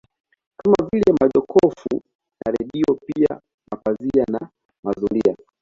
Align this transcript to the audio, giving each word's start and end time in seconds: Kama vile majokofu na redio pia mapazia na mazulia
Kama 0.57 0.89
vile 0.91 1.13
majokofu 1.21 2.01
na 2.45 2.51
redio 2.51 2.99
pia 3.09 3.39
mapazia 3.71 4.25
na 4.31 4.49
mazulia 4.83 5.35